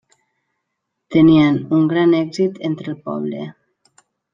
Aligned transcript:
Tenien 1.17 1.61
un 1.81 1.87
gran 1.95 2.19
èxit 2.23 2.61
entre 2.73 2.95
el 2.97 3.01
poble. 3.11 3.49